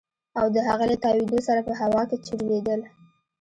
او 0.39 0.45
د 0.55 0.57
هغې 0.67 0.85
له 0.91 0.97
تاوېدو 1.03 1.37
سره 1.47 1.61
په 1.67 1.73
هوا 1.81 2.03
کښې 2.09 2.17
چورلېدل. 2.25 2.81